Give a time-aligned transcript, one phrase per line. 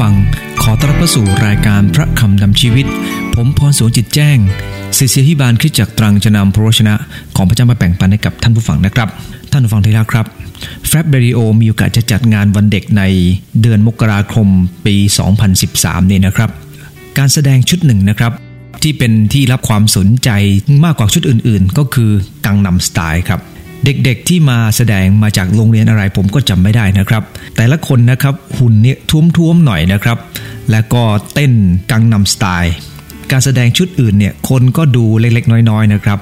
[0.00, 0.12] ฟัง
[0.62, 2.86] ขอต้อนรับเข้าสู่รายการพระคำนำชีวิต
[3.34, 4.38] ผมพรสวนจิตแจ้ง
[4.98, 6.94] ศิษยาพิบาลคริสจักตรังจะนำพระวชนะ
[7.36, 9.08] ของพระเจ้ามาแบ่งปันให้กับท่านผู้ฟังนะครับ
[9.50, 10.26] ท่านผู้ฟังที่รักครับ
[10.88, 13.02] แฟบเบริโอมีโอกาสจะจัดงานวันเด็กใน
[13.62, 14.48] เดือนมกราคม
[14.86, 14.96] ปี
[15.54, 16.50] 2013 นี่นะครับ
[17.18, 18.32] การแสดงชุดหนึ่งนะครับ
[18.82, 20.30] ที่เป็นที่รับความสนใจ
[20.84, 22.10] มากกว่าชุดอื่นๆ ก็คือ
[22.44, 23.40] กังนำสไตล์ครับ
[23.84, 27.22] เด็กๆที่มาแสดงมาจากโรงเรียนอะไรผมก็จำไม่ได้นะครับ
[27.56, 28.96] แต่ละคนนะครับหุ่นเนี่ย
[29.36, 30.18] ท้วมๆหน่อยนะครับ
[30.70, 31.02] และก็
[31.34, 31.52] เต้น
[31.90, 32.74] กังนำสไตล์
[33.30, 36.18] การแสดงชุดอื่นเนี่ยคนก็ดูเล็กๆ น้อยๆนะครับ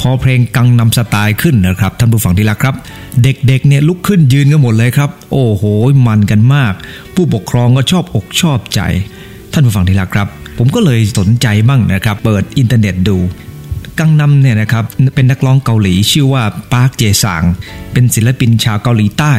[0.00, 2.74] พอเพลงกังนำสไตล์ขึ้นนะครับท่านผู้ฟังที่รักครับ
[3.22, 5.62] เด็กๆเนี่ยลุกขึ้นยืนกันหมดเลยครับ โอ้โห
[6.06, 6.72] มันกันมาก
[7.14, 8.80] ผู้ปกครองก็ชอบอกชอบใจ
[9.52, 13.16] ท่านผู้ฟังที่รักครับ ผมก็เลยสนใจบ้างนะครับ เปิดอินเทอร์เน็ตดู
[13.98, 16.42] กังนำเนี่ยนะครับเป็นนักร้องเกาหลีชื่อว่า
[16.72, 17.42] ปาร์คเจซาง
[17.92, 19.34] เป็นศิลปินชาวเกาหลีใต้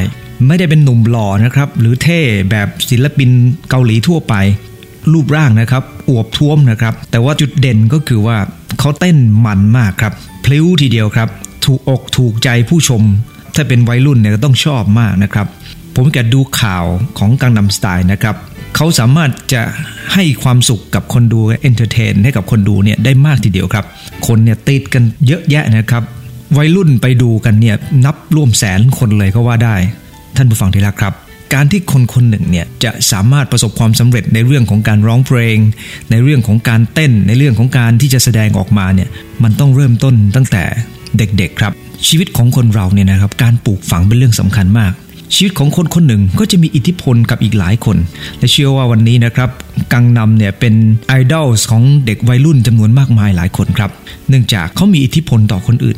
[0.47, 2.19] ไม่ได้เป็นหนุ่มหล่อนะครับหรือเท่
[2.49, 3.29] แบบศิลปิน
[3.69, 4.33] เกาหลีทั่วไป
[5.13, 8.37] รูปร่างนะครับอวบท้วมนะครับ แต่ว่าจุดเด่นก็คือว่า
[8.79, 10.13] เขาเต้นมันมากครับ
[10.45, 11.29] พลิ้วทีเดียวครับ
[11.65, 13.03] ถูกอกถูกใจผู้ชม
[13.55, 15.47] ถ้าเป็นวัยรุ่นเนี่ยก็ต้องชอบมากนะครับ
[15.95, 16.85] ผมแกดูข่าว
[17.17, 18.35] ของกังนัมสไตล์นะครับ
[18.75, 19.61] เขาสามารถจะ
[20.13, 23.85] ให้ความสุขกับคนดู entertain ให้กับคนดูเนี่ยได้มากทีเดียวครับ
[24.27, 26.03] คนเนี่ยติดกันเยอะแยะนะครับ
[26.57, 29.75] วัยรุ่นไปดูกันเนี่ยนับร่วมแสนคนเลยก็ว่าได้
[30.35, 31.13] ท่านผู้ฟังที่รักครับ
[31.53, 35.57] การที่คนคนหนึ่งเนี่ยจะสามารถประสบความสำเร็จในเรื่องของการร้องเพลง
[36.11, 39.09] ในเรื่องของการเต้น ในเรื่องของการที่จะแสดงออกมาเนี่ย
[39.43, 40.63] มันต้องเริ่มต้นตั้งแต่
[41.17, 41.73] เด็กๆครับ
[42.07, 44.93] ชีวิตของคนเราเนี่ยนะครับการปลูกฝังเป็นเรื่องสำคัญมาก
[45.33, 47.97] ชีวิตของคนคนหนึ่งก็จะมีอิทธิพลกับอีกหลายคน
[48.39, 49.49] และเชื่อว่าวันนี้นะครับ
[49.93, 50.73] กังนำเนี่ยเป็น
[51.07, 53.91] ไอดอลของเด็กวัยรุ่นจำนวนมากมายหลายคนครับ
[54.29, 55.97] เนื่องจากเขามีอิทธิพลต่อคนอื่น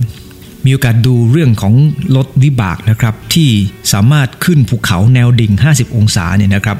[0.65, 1.73] มีโอกาสดูเรื่องของ
[2.15, 3.49] รถวิบากนะครับ ที่
[3.93, 6.77] สามารถขึ้นภูเขาแนวดิ่ง 50 องศาเนี่ยนะครับ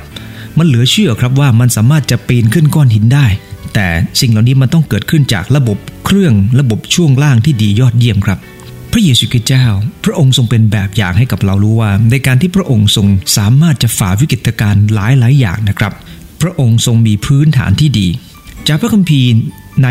[0.58, 3.26] มันเหลือเชื่อครับว่ามันสามารถจะปีนขึ้นก้อนหินได้
[3.74, 3.88] แต่
[4.20, 8.40] สิ่งเหล่านี้มันต้องเกิดขึ้นจากระบบเครื่องระบบช่วงล่างที่ดียอดเยี่ยมครับ
[8.96, 9.66] ระเยซูคริสต์เจ้า
[10.06, 13.08] พระองค์ทรงเป็นแบบอย่างให้กับเรารู้ว่า ในการที่พระองค์ทรง
[13.38, 15.94] สามารถจะฝ่าวิกฤตการณ์หลายหลายอย่างนะครับ
[16.42, 18.08] พระองค์ทรงมีพื้นฐานที่ดี
[18.68, 19.30] จากพระคัมภีร์
[19.84, 19.90] ใน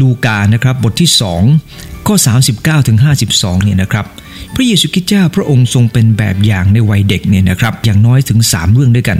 [0.00, 1.10] ลูกานะครับบทที่
[1.58, 2.98] 2 ข้อ 39ถึง
[3.30, 4.06] 52เนี่ยนะครับ
[4.54, 9.18] พระเยซูคริสต์เจ้าพระองค์ทรงเป็นแบบอย่างในวัยเด็กเนี่ยนะครับอย่างน้อยถึง 3 เรื่องด้วยกัน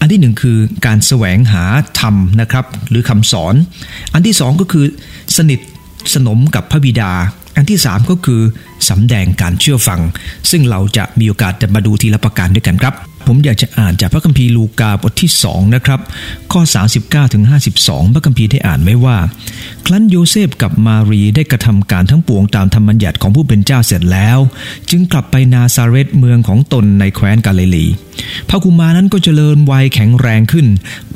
[0.00, 1.64] อันที่หนึ่งคือการแสวงหา
[2.00, 3.54] ธรรมนะครับหรือคำสอน
[4.14, 4.84] อันที่สองก็คือ
[5.36, 5.60] สนิท
[6.14, 7.12] สนมกับพระบิดา
[7.56, 8.40] อันที่ 3 ก็คือ
[8.88, 10.00] สำแดงการเชื่อฟัง
[10.50, 12.94] ซึ่งเราจะมีโอกาสจะมาดูทีละประการด้วยกันครับ
[13.26, 16.00] ผมอยากจะอ่านจากพระคัมภีร์ลูกาบทที่2นะครับ
[16.52, 16.62] ข้อ
[16.98, 17.44] 39ถึง
[17.78, 19.16] 52 พระคัมภีร์ได้อ่านไว้ว่า
[19.86, 24.38] ครั้นโยเซฟกับมารีได้กระทำการทั้งปวงตามธรรมบัญญัติของผู้เป็นเจ้าเสร็จแล้ว
[24.90, 27.86] จึงกลับไปนาซาเรตเมืองของตนในแคว้นกาลิลี
[28.48, 30.66] พระกุมานั้นก็เจริญวัยแข็งแรงขึ้น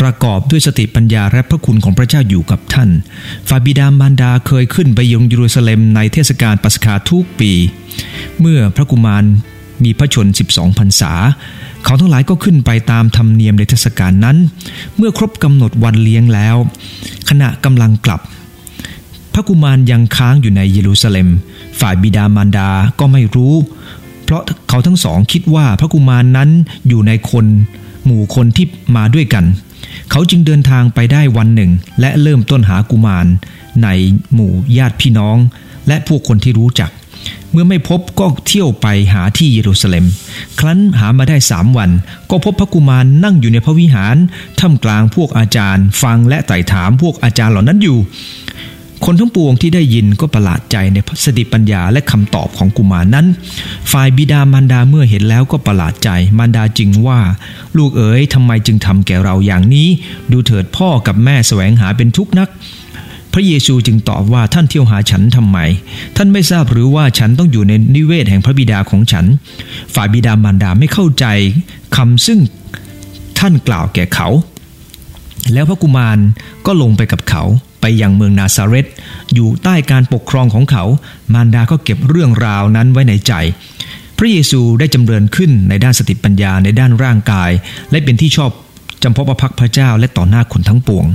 [0.00, 2.90] ประกอบด้วยสติปัญญาและพระคุณของพระเจ้าอยู่กับท่าน
[3.48, 7.52] ฝ่าบิดามารดาเคยขึ้นไปยังเยรูซาเล็มในเทศกาลปัสกาทุกปี
[8.40, 9.24] เมื่อพระกุมาร
[9.84, 11.12] มีพระชน 12พรรษา
[11.86, 14.36] เขาทั้งหลายก็ขึ้นไปตามธรรมเนียมในเทศกาลนั้น
[14.96, 16.56] เมื่อครบกำหนดวันเลี้ยงแล้ว
[17.28, 18.20] ขณะกำลังกลับ
[19.32, 21.28] พระกุมารยังค้างอยู่ในเยรูซาเล็ม
[21.80, 23.54] ฝ่ายบิดามารดาก็ไม่รู้
[24.24, 26.50] เพราะเขาทั้งสองคิดว่าพระกุมารนั้น
[26.88, 27.46] อยู่ในคน
[28.04, 29.44] หมู่คนที่มาด้วยกัน
[30.10, 31.70] เขาจึงเดินทางไปได้วันหนึ่ง
[32.00, 33.26] และเริ่มต้นหากุมาร
[33.82, 33.88] ใน
[34.34, 35.36] หมู่ญาติพี่น้อง
[35.88, 36.90] และพวกคนที่รู้จัก
[37.58, 40.06] มื่อไม่พบก็เที่ยวไปหาที่เยรูซาเล็ม
[40.60, 41.90] ครั้นหามาได้สามวัน
[42.30, 44.16] ก็พบพระกุมารนั่งอยู่ในพระวิหาร
[44.60, 47.98] ท่ามกลางพวกอาจารย์ ฟังและไต่ถามพวกอาจารย์เหล่านั้นอยู่
[49.04, 53.26] คนทั้งปวงที่ได้ยินก็ประหลาดใจในสติปัญญาและคำตอบของกุมารนั้น
[53.92, 57.20] ฝ่ายบิดามารดาเมื่อเห็นแล้วก็ประหลาดใจ มารดาจึงว่า
[57.76, 59.88] ลูกเอ๋ยทำไมจึงทำแก่เราอย่างนี้
[60.32, 62.48] ดูเถิดพ่อกับแม่แสวงหาเป็นทุกข์นัก
[63.38, 65.58] ระเยซูจึงตอบว่าท่านเที่ยวหาฉันทำไม
[66.16, 69.24] ท่านไม่ทราบหรือว่าฉันต้องอยู่ในนิเวศแห่งพระบิดาของฉัน
[69.94, 71.26] ฝ่ายบิดามารดาไม่เข้าใจ
[71.96, 72.40] คำซึ่ง
[73.38, 74.28] ท่านกล่าวแก่เขา
[75.52, 76.18] แล้วพระกุมาร
[76.66, 77.42] ก็ลงไปกับเขา
[77.80, 78.86] ไปยังเมืองนาซาเรต
[79.34, 80.84] อยู่ใต้การปกครองของเขา
[81.34, 83.32] มารดาก็เก็บเรื่องราวนั้นไว้ในใจ
[84.18, 87.50] พระเยซูได้จำเริญขึ้นในด้านสติปัญญาในด้านร่างกาย
[87.90, 88.50] และเป็นที่ชอบ
[89.02, 91.06] จำพาะประพักพระเจ้าและต่อหน้าคนทั้งปวง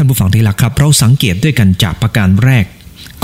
[0.00, 2.64] ท่านผู้ฟังที่รักครับ เราสังเกตด้วยกันจากประการแรก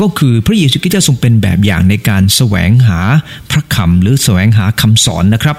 [0.00, 3.00] ก็คือพระเยซูคริสต์ทรงเป็นแบบอย่างในการแสวงหา
[3.50, 5.56] พระคำหรือแสวงหาคำสอนนะครับ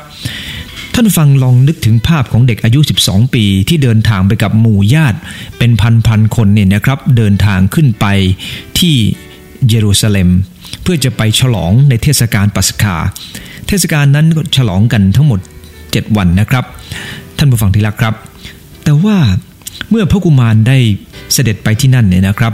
[0.94, 5.19] ท่านฟังลองนึกถึงภาพของเด็กอายุ 12 ปี ที่เดินทางไปกับหมู่ญาติ
[5.57, 5.71] เป็น
[6.07, 8.06] พันๆคนเนี่ยนะครับ เดินทางขึ้นไป
[8.79, 8.95] ที่
[9.69, 10.29] เยรูซาเล็ม
[10.81, 12.95] เพื่อจะไปฉลองในเทศกาลปัสกา
[13.67, 14.27] เทศกาลนั้น
[14.57, 15.39] ฉลองกันทั้งหมด
[15.79, 16.65] 7 วันนะครับ
[17.38, 18.13] ท่านผู้ฟังที่รักครับ
[18.83, 19.17] แต่ว่า
[19.89, 20.77] เมื่อพระกุมารได้
[21.33, 22.54] เสด็จไปที่นั่นเนี่ยนะครับ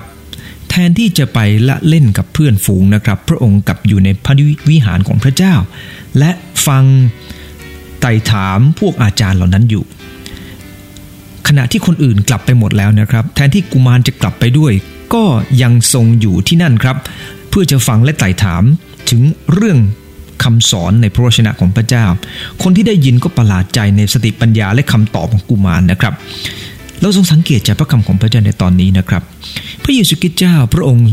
[0.69, 4.33] แทนที่จะไปละเล่นกับเพื่อนฝูงนะครับ พระองค์กลับอยู่ในพระ
[4.69, 5.53] วิหารของพระเจ้า
[6.19, 6.31] และ
[6.67, 6.83] ฟัง
[8.01, 9.83] ไต่ถามพวกอาจารย์เหล่านั้นอยู่
[11.47, 14.73] ขณะที่คนอื่นกลับไปหมดแล้วนะครับ แทนที่กุมารจะกลับไปด้วย
[15.13, 15.23] ก็
[15.61, 16.97] ยังทรงอยู่ที่นั่นครับ
[17.49, 18.63] เพื่อจะฟังและไต่ถาม
[19.09, 19.21] ถึง
[19.53, 19.79] เรื่อง
[20.43, 22.05] คำสอนในพระวจนะของพระเจ้า
[22.61, 26.13] คนที่ได้ยินก็ประหลาดใจในสติปัญญาและคำตอบของกุมารนะครับ
[27.01, 29.23] เราทรงสังเกตจากพระคำของพระเจ้าในตอนนี้นะครับ
[29.83, 31.07] พระเยซูคริสต์เจ้าพระองค์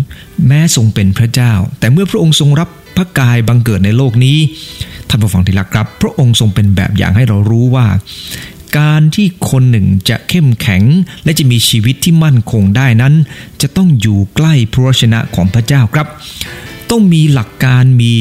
[0.46, 4.38] แม้ทรงเป็นพระเจ้า แต่เมื่อพระองค์ทรงรับพระกายบังเกิดในโลกนี้
[5.08, 7.87] ท่านผู้ฟังที่รักครับ พระองค์ทรงเป็นแบบอย่างให้เรารู้ว่า
[8.79, 10.82] การที่คนหนึ่งจะเข้มแข็ง
[11.25, 13.14] และจะมีชีวิตที่มั่นคงได้นั้น
[13.62, 16.06] จะต้องอยู่ใกล้พระวจนะของพระเจ้าครับ
[16.91, 18.14] ต้องมีหลักการมี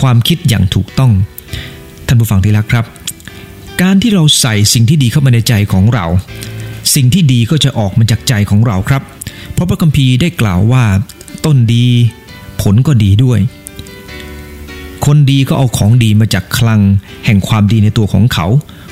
[0.00, 1.12] ความคิดอย่างถูกต้อง
[2.06, 2.84] ท่านผู้ฟังที่รักครับ
[3.82, 6.06] การที่เราใส่สิ่งที่ดีเข้ามาในใจของเรา
[6.94, 9.02] สิ่งที่ดีก็จะออกมาจากใจของเราครับ
[9.52, 10.84] เพราะพระคัมภีร์ได้กล่าวว่า
[11.44, 11.86] ต้นดี
[12.62, 13.40] ผลก็ดีด้วย
[15.06, 16.80] คนดีก็เอาของดีมาจากคลัง
[17.26, 18.46] แห่งความดีในตัวของเขา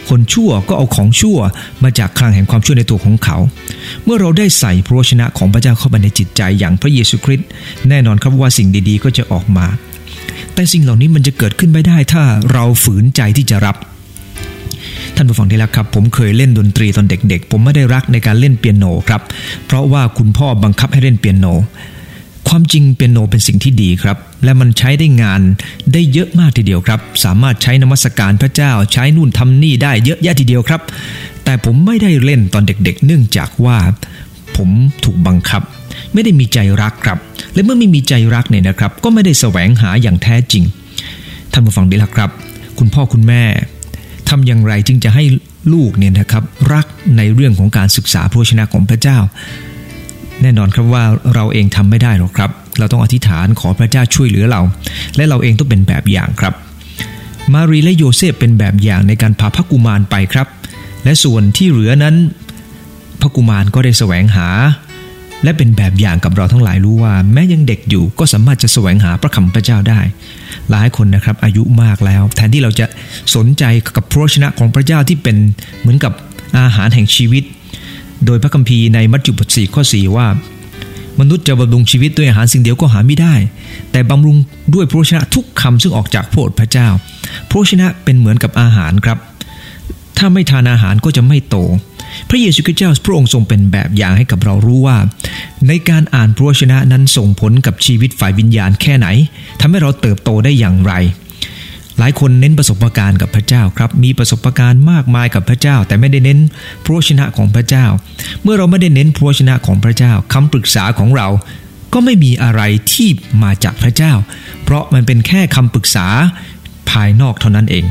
[0.09, 1.39] คนชั่วก็เอาของชั่ว
[1.85, 3.37] มาจากคลังแห่งความชั่วในตัวของเขา
[4.05, 7.49] เมื่อเราได้ใส่พระวชนะของพระเจ้าเข้าไปในจิตใจอย่างพระเยซูคริสต์
[7.89, 9.67] แน่นอนครับว่าสิ่งดีๆ ก็จะออกมา
[10.55, 13.77] แต่สิ่งเหล่านี้มันจะเกิดขึ้นไม่ได้ถ้าเราฝืนใจที่จะรับ
[15.17, 19.23] ท่านผู้ฟังที่รักครับ ผมเคยเล่นดนตรีตอนเด็กๆ ผมไม่ได้รักในการเล่นเปียโนครับ
[19.67, 21.47] เพราะว่าคุณพ่อบังคับให้เล่นเปียโน
[22.49, 25.41] ความจริงเปียโนเป็นสิ่งที่ดีครับ และมันใช้ได้งาน
[25.93, 30.81] ได้เยอะมากทีเดียวครับ สามารถใช้นมัสการพระเจ้าใช้นู่นทำนี่ได้เยอะแยะทีเดียวครับ
[31.45, 33.79] แต่ผมไม่ได้เล่นตอนเด็กๆ เนื่องจากว่า
[34.57, 34.69] ผม
[35.05, 35.63] ถูกบังคับ
[36.13, 37.19] ไม่ได้มีใจรักครับ
[37.55, 40.65] และเมื่อไม่มีใจรักเนี่ยนะครับ ก็ไม่ได้แสวงหาอย่างแท้จริง
[41.53, 42.31] ท่านผู้ฟังดีละครับ
[42.79, 43.43] คุณพ่อคุณแม่
[44.29, 45.25] ทำอย่างไรจึงจะให้
[45.73, 46.87] ลูกเนี่ยนะครับรัก
[47.17, 49.19] ในเรื่องของการศึกษาพระวจนะของพระเจ้า
[50.43, 51.05] แน่นอนครับว่า
[51.35, 54.61] เราเองทำไม่ได้หรอกครับ เราต้องอธิษฐานขอพระเจ้าช่วยเหลือเรา
[55.17, 56.55] และเราเองต้องเป็นแบบอย่างครับ
[57.53, 60.47] มารีและโยเซฟเป็นแบบอย่างในการพาพระกุมารไปครับ
[61.05, 62.15] และส่วนที่เหลือนั้น
[63.21, 64.49] พระกุมารก็ได้แสวงหา
[65.43, 70.01] และเป็นแบบอย่างกับเราทั้งหลายรู้ว่า แม้ยังเด็กอยู่ก็สามารถจะแสวงหาพระคำพระเจ้าได้
[70.71, 72.87] หลายคนนะครับอายุมากแล้ว แทนที่เราจะ
[73.35, 73.65] สนใจ
[73.97, 75.37] กับพระวจนะของพระเจ้าที่เป็น
[75.81, 76.13] เหมือนกับ
[76.59, 77.45] อาหารแห่งชีวิต
[78.27, 80.27] โดยพระคัมภีร์ในมัทธิวบทสี่ข้อ4ว่า
[81.21, 83.35] มนุษย์จะบำรุงชีวิตด้วยอาหารสิ่งเดียวก็หาไม่ได้
[83.93, 84.37] แต่บำรุง
[84.75, 86.89] ด้วยพระวจนะทุกคำซึ่งออกจากโอษฐ์พระเจ้า
[87.49, 89.19] พระวจนะเป็นเหมือนกับอาหารครับ
[90.19, 91.57] ถ้าไม่ทานอาหารก็จะไม่โต
[92.29, 94.99] พระเยซูคริสต์เจ้าพระองค์ทรงเป็นแบบอย่างให้กับเรารู้ว่า
[95.69, 99.09] ในการอ่านพระวจนะนั้นส่งผลกับชีวิตฝ่ายวิญญาณแค่ไหน
[99.61, 100.93] ทำให้เราเติบโตได้อย่างไร
[101.99, 106.39] หลายคนเน้นประสบการณ์กับพระเจ้าครับ มีประสบการณ์มากมายกับพระเจ้า แต่ไม่ได้เน้น
[106.85, 107.87] พระวจนะของพระเจ้า
[108.43, 111.29] เมื่อเราไม่ได้เน้นพระวจนะของพระเจ้าคำปรึกษาของเรา
[111.93, 112.61] ก็ไม่มีอะไร
[112.93, 113.09] ที่
[113.43, 114.13] มาจากพระเจ้า
[114.65, 116.07] เพราะมันเป็นแค่คำปรึกษา
[116.91, 117.85] ภายนอกเท่านั้นเอง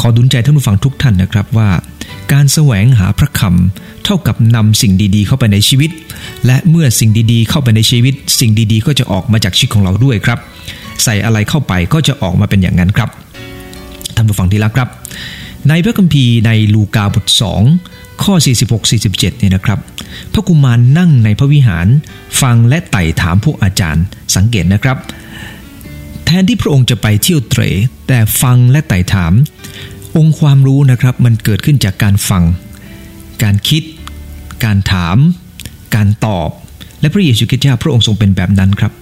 [0.00, 1.70] ขอดุลใจท่านผู้ฟังทุกท่านนะครับว่า
[2.32, 5.90] การแสวงหาพระคำเท่ากับนำสิ่งดีๆ เข้าไปในชีวิต
[6.46, 10.38] และเมื่อสิ่งดีๆ เข้าไปในชีวิต สิ่งดีๆ ก็จะออกมาจากชีวิตของเราด้วยครับ
[11.02, 13.08] ใส่อะไรเข้าไปก็จะออกมาเป็นอย่างนั้นครับ
[14.14, 14.88] ท่านผู้ฟังที่รักครับ
[15.68, 17.26] ในพระคัมภีร์ในลูกาบท
[17.74, 18.34] 2ข้อ
[18.86, 19.78] 46-47เนี่ยนะครับ
[20.32, 21.86] พระกุมารนั่งในพระวิหาร
[22.40, 24.04] ฟังและไต่ถามพวกอาจารย์
[24.36, 24.98] สังเกตนะครับ
[26.24, 27.62] แทนที่พระองค์จะไปเที่ยวเตร
[28.08, 29.32] แต่ฟังและไต่ถาม
[30.16, 32.44] องค์ความรู้นะครับมันเกิดขึ้นจากการฟัง
[33.42, 33.82] การคิด
[34.64, 35.16] การถาม
[35.94, 36.48] การตอบ
[37.00, 38.92] และพระเยซูคริสต์เจ้าพระองค์ทรงเป็นแบบนั้นครับ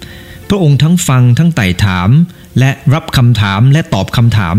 [0.49, 2.11] พระองค์ทั้งฟังทั้งไต่ถาม
[2.59, 4.57] และรับคำถามและตอบคำถาม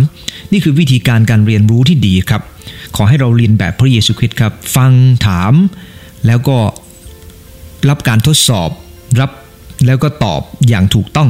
[0.51, 2.41] นี่คือวิธีการการเรียนรู้ที่ดีครับ
[2.95, 4.91] ขอให้เราเรียนแบบพระเยซูคริสต์ครับ ฟัง
[5.27, 5.53] ถาม
[6.27, 6.57] แล้วก็
[7.89, 8.69] รับการทดสอบ
[9.19, 9.31] รับ
[9.85, 11.29] แล้วก็ตอบอย่างถูกต้อง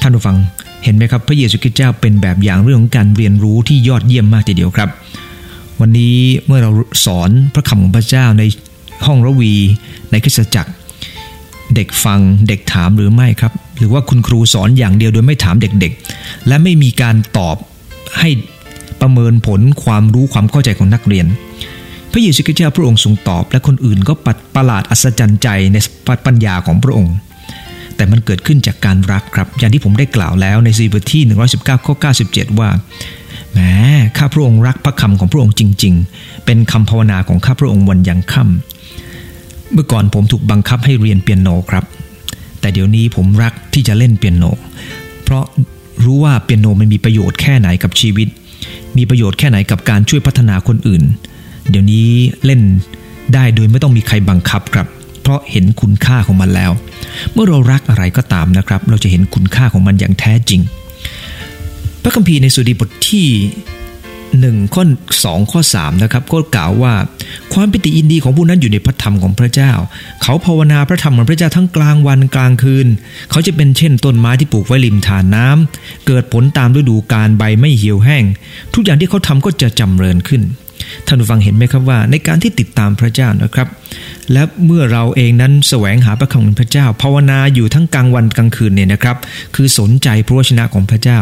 [0.00, 0.36] ท่านผู้ฟัง
[0.84, 4.90] เห็นไหมครับพระเยซูคริสต์เจ้าเป็นแบบอย่างเรื่องของการเรียนรู้ที่ยอดเยี่ยมมากทีเดียวครับ
[5.80, 6.70] วันนี้เมื่อเรา
[7.04, 8.42] สอนพระคำของพระเจ้าใน
[9.06, 9.54] ห้องระวี
[10.10, 10.72] ในคริสตจักร
[11.74, 17.56] เด็กฟังเด็กถามหรือไม่ครับ หรือว่าคุณครูสอนอย่างเดียวโดยไม่ถามเด็กๆ และไม่มีการตอบ
[18.18, 18.28] ให้
[19.00, 21.26] ประเมินผลความรู้ความเข้าใจของนักเรียน
[22.12, 25.76] พระเยซูคริสต์เจ้าพระองค์ทรงตอบ และคนอื่นก็ปัดประหลาดอัศจรรย์ใจใน
[26.26, 27.14] ปัญญาของพระองค์
[28.00, 31.22] แต่มันเกิดขึ้นจากการรักครับ อย่างที่ผมได้กล่าวแล้วในซีบทที่
[31.56, 31.94] 119 ข้อ
[32.26, 32.70] 97 ว่า
[33.52, 33.58] แหม
[34.16, 41.84] ข้าพระองค์รักพระคำของพระองค์จริง ๆ เป็นคำภาวนาของข้าพระองค์วันยังค่ำเมื่อก่อนผมถูกบังคับให้เรียนเปียโนครับ
[42.60, 44.44] แต่เดี๋ยวนี้ผมรักที่จะเล่นเปียโน
[45.24, 45.44] เพราะ
[46.04, 48.28] รู้ว่าเปียโนมันมีประโยชน์แค่ไหนกับชีวิต
[48.96, 51.02] มีประโยชน์แค่ไหนกับการช่วยพัฒนาคนอื่น
[51.70, 52.08] เดี๋ยวนี้
[52.44, 52.60] เล่น
[53.34, 54.86] ได้โดยไม่ต้องมีใครบังคับครับ
[55.30, 56.72] ราะเห็นคุณค่าของมันแล้ว
[57.32, 60.60] เมื่อเรารักอะไรก็ตามนะครับ เราจะเห็นคุณค่าของมันอย่างแท้จริง
[62.02, 63.28] พระคัมภีร์ในสุดีบทที่
[64.40, 64.84] 1ข้อ
[65.22, 66.94] 2ข้อ3นะครับก็กล่าวว่า
[67.52, 69.72] ความปิติยินดีของผู้นั้นอยู่ในพระธรรมของพระเจ้า
[70.22, 72.86] เขาภาวนาพระธรรมของพระเจ้าทั้งกลางวันกลางคืน
[73.30, 78.24] เขาจะเป็นเช่นต้นไม้ที่ปลูกไว้ริมทานน้ำเกิดผลตามฤดูกาลใบไม่เหี่ยวแห้ง
[78.74, 80.42] ทุกอย่างที่เขาทำก็จะจำเริญขึ้น
[81.06, 83.68] ท่านฟังเห็นไหมครับว่า ในการที่ติดตามพระเจ้านะครับ
[84.32, 89.16] และเมื่อเราเองนั้นแสวงหาพระคำของพระเจ้า ภาวนาอยู่ทั้งกลางวันกลางคืนเนี่ยนะครับ
[89.54, 91.18] คือสนใจพระวจนะของพระเจ้า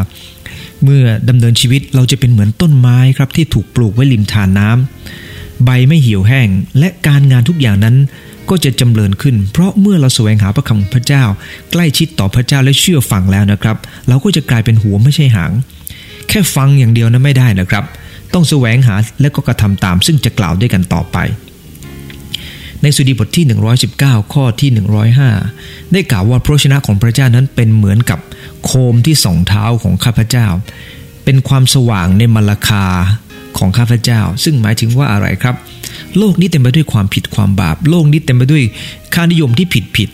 [0.84, 6.48] เมื่อดำเนินชีวิตเราจะเป็นเหมือนต้นไม้ครับที่ถูกปลูกไว้ริมทานน้ำใบไม่เหี่ยวแห้ง
[6.78, 7.96] และการงานทุกอย่างนั้น
[8.50, 11.24] ก็จะจำเริญขึ้น เพราะเมื่อเราแสวงหาพระคำพระเจ้า
[11.72, 13.76] ใกล้ชิดต่อพระเจ้าและเชื่อฟังแล้วนะครับ
[14.08, 15.52] เราก็จะกลายเป็นหัวไม่ใช่หาง
[16.28, 17.84] แค่ฟังอย่างเดียวนั้นไม่ได้นะครับ
[18.34, 21.18] ต้องแสวงหาและก็กระทำตามซึ่งจะกล่าวด้วยกันต่อไป
[22.82, 23.44] ในสุดีบทที่
[23.88, 24.70] 119 ข้อที่
[25.30, 28.18] 105 ได้กล่าวว่าพระชนะของพระเจ้านั้นเป็นเหมือนกับ
[28.64, 30.46] โคมที่สองเท้าของข้าพเจ้า
[31.24, 32.84] เป็นความสว่างในมรคา
[33.58, 35.56] ของข้าพเจ้า ซึ่งหมายถึงว่าอะไรครับ
[36.18, 38.64] โลกนี้เต็มไปด้วยความผิดความบาป โลกนี้เต็มไปด้วย
[39.14, 40.08] ค่านิยมที่ผิดผิด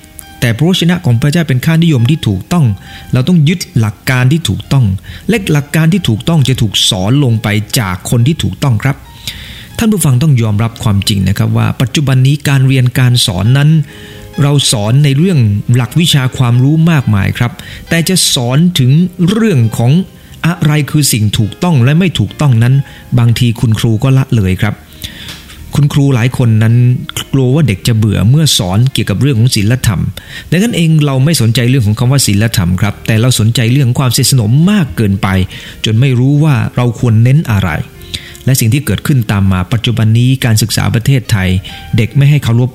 [0.45, 2.67] แต่พระวจนะของพระเจ้าเป็นค่านิยมที่ถูกต้อง
[3.13, 4.85] เราต้องยึดหลักการที่ถูกต้อง
[5.29, 7.49] และหลักการที่ถูกต้องจะถูกสอนลงไป
[7.79, 8.97] จากคนที่ถูกต้องครับ
[9.79, 13.71] ท่านผู้ฟังต้องยอมรับความจริงนะครับว่า ปัจจุบันนี้การเรียนการสอนนั้น
[14.43, 15.39] เราสอนในเรื่อง
[15.75, 17.53] หลักวิชาความรู้มากมายครับ
[17.89, 18.91] แต่จะสอนถึง
[19.31, 19.93] เรื่องของ
[20.47, 22.75] อะไรคือสิ่งถูกต้องและไม่ถูกต้องนั้น
[23.19, 24.75] บางทีคุณครูก็ละเลยครับ
[25.75, 26.75] คุณครูหลายคนนั้น
[27.33, 30.01] กลัวว่าเด็กจะเบื่อเมื่อสอนเกี่ยวกับเรื่องของศีลธรรม
[30.51, 35.29] ดังนั้นเองเราไม่สนใจเรื่องของคำว่าศีลธรรมครับ แต่เราสนใจเรื่องความสนิทสนมมากเกินไป
[35.85, 37.69] จนไม่รู้ว่าเราควรเน้นอะไร
[38.45, 41.49] และสิ่งที่เกิดขึ้นตามมาปัจจุบันนี้การศึกษาประเทศไทย
[41.97, 42.71] เด็กไม่ให้เคารพ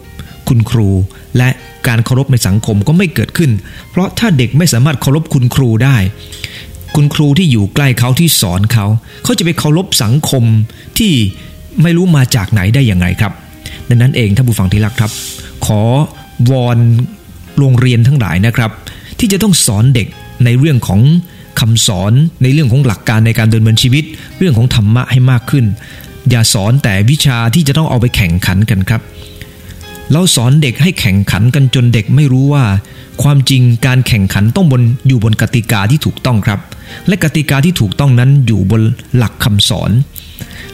[0.47, 0.89] คุณครู
[1.37, 1.49] และ
[1.87, 3.51] การเคารพในสังคมก็ไม่เกิดขึ้น
[3.91, 5.97] เพราะถ้าเด็กไม่สามารถเคารพคุณครูได้
[6.95, 8.85] คุณครูที่อยู่ใกล้เขาที่สอนเขา
[9.23, 10.43] เขาจะไปเคารพสังคม
[10.99, 11.13] ที่
[11.83, 13.33] ไม่รู้มาจากไหนได้อย่างไรครับ
[13.89, 15.11] ดังนั้นเองท่านผู้ฟังที่รักครับ
[15.65, 15.81] ขอ
[16.51, 16.77] วอน
[17.57, 18.71] โรงเรียนทั้งหลายนะครับ
[19.19, 20.07] ที่จะต้องสอนเด็ก
[20.45, 21.01] ในเรื่องของ
[21.59, 24.03] คำสอนในเรื่องของหลักการในการเดินเนินชีวิต
[24.37, 25.65] เรื่องของธรรมะให้มากขึ้น
[26.29, 29.01] อย่าสอนแต่วิชาที่จะต้องเอาไปแข่งขันกันครับ
[30.11, 32.63] เราสอนเด็กให้แข่งขันกันจนเด็กไม่รู้ว่า
[33.23, 36.59] ความจริงการแข่งขันต้องบนอยู่บนกติกาที่ถูกต้องครับ
[37.07, 38.81] และกติกาที่ถูกต้องนั้นอยู่บน
[39.15, 39.91] หลักคำสอน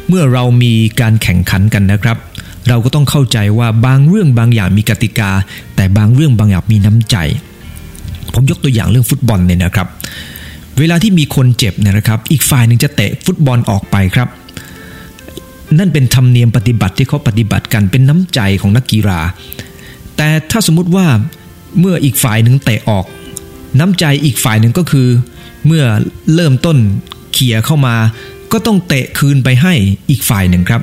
[0.08, 2.18] เมื่อเรามีการแข่งขันกันนะครับ
[2.70, 5.32] เราก็ต้องเข้าใจว่าบางเรื่องบางอย่างมีกติกา
[5.76, 7.18] แต่บางเรื่องบางอย่างมีน้ำใจ
[8.34, 9.88] ผมยกตัวอย่างเรื่องฟุตบอลเนี่ยนะครับ
[10.80, 14.30] เวลาที่มีคนเจ็บเนี่ยนะครับ อีกฝ่ายหนึ่งจะเตะฟุตบอลออกไปครับ
[15.78, 19.20] นั่นเป็นธรรมเนียมปฏิบัติที่เขาปฏิบัติกันเป็นน้ำใจของนักกีฬา
[20.18, 21.06] แต่ถ้าสมมติว่า
[21.80, 23.06] เมื่ออีกฝ่ายหนึ่งเตะออก
[23.80, 25.08] น้ำใจอีกฝ่ายหนึ่งก็คือ
[25.66, 25.84] เมื่อ
[26.34, 26.78] เริ่มต้น
[27.34, 27.96] เขี่ยเข้ามา
[28.52, 29.74] ก็ต้องเตะคืนไปให้
[30.10, 30.82] อีกฝ่ายหนึ่งครับ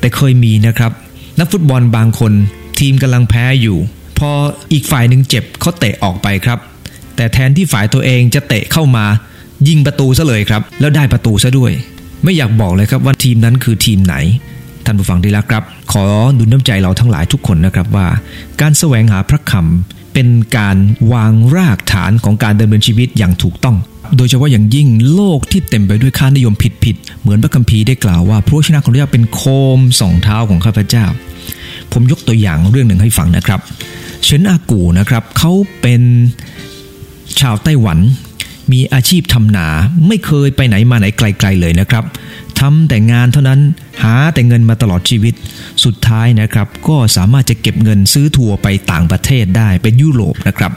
[0.00, 0.92] แต่เคยมีนะครับ
[1.38, 2.32] นักฟุตบอลบางคน
[2.80, 3.78] ทีมกำลังแพ้อยู่
[4.18, 4.30] พอ
[4.72, 6.58] อีกฝ่ายหนึ่งเจ็บเขาเตะออกไปครับ
[7.16, 9.04] แต่แทนที่ฝ่ายตัวเองจะเตะเข้ามา
[9.68, 11.72] ยิงประตูซะเลยครับ แล้วได้ประตูซะด้วย
[12.24, 14.14] ไม่อยากบอกเลยครับว่าทีมนั้นคือทีมไหน
[14.84, 16.04] ท่านผู้ฟังที่รักครับ ขอ
[16.38, 18.06] ดุลน้ำใจเราทั้งหลายทุกคนนะครับว่า
[18.60, 20.76] การแสวงหาพระคำเป็นการ
[21.12, 23.76] วางรากฐานของการดำเนินชีวิตอย่างถูกต้อง
[24.16, 26.54] โดยเฉพาะอย่างยิ่งโลกที่เต็มไปด้วยค่านิยม
[26.84, 29.42] ผิดๆเหมือนพระคัมภีร์ได้กล่าวว่าพระชนะของพระเจ้าเป็นโค
[29.76, 31.04] มสองเท้าของข้าพเจ้า
[31.92, 33.60] ผมยกตัวอย่างเรื่องหนึ่งให้ฟังนะครับ
[34.24, 36.02] เฉินอากูนะครับเขาเป็น
[37.40, 37.98] ชาวไต้หวัน
[38.72, 39.68] มีอาชีพทำนา
[40.06, 42.04] ไม่เคยไปไหนมาไหนไกล ๆเลยนะครับ
[42.60, 43.60] ทำแต่งานเท่านั้น
[44.02, 45.34] หาแต่เงินมาตลอดชีวิต
[45.84, 50.72] สุดท้ายนะครับ ก็สามารถจะเก็บเงินซื้อทัวร์ไปต่างประเทศได้เป็นยุโรปนะครับ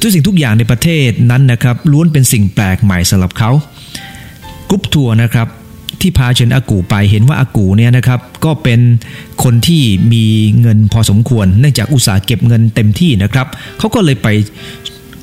[0.00, 3.50] ทุกสิ่งทุกอย่างในประเทศนั้นนะครับล้วนเป็นสิ่งแปลกใหม่สำหรับเขา
[4.68, 5.48] กรุ๊ปทัวร์นะครับ
[6.00, 8.80] ที่พาเชิญอากูไปเห็นว่าอากูเนี่ยนะครับก็เป็น
[9.44, 10.24] คนที่มี
[10.60, 13.46] เงินพอสมควร เนื่องจากอุตส่าห์เก็บเงินเต็มที่นะครับ
[13.78, 14.28] เขาก็เลยไป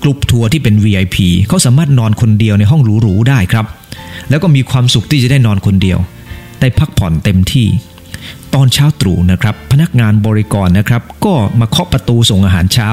[0.03, 1.17] กลุ่มทัวร์ที่เป็น VIP
[1.47, 3.65] เขาสามารถนอนคนเดียวในห้องหรูๆได้ครับ
[4.29, 5.99] แล้วก็มีความสุขที่จะได้นอนคนเดียว
[6.59, 7.67] ได้พักผ่อนเต็มที่
[8.53, 12.89] ตอนเช้าตรู่นะครับ พนักงานบริกรนะครับ ก็มาเคาะประตูส่งอาหารเช้า